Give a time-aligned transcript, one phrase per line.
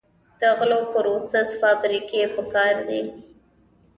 [0.41, 3.01] د غلو پروسس فابریکې پکار دي.